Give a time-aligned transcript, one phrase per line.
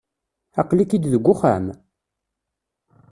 [0.61, 1.65] Aql-ik-id deg uxxam?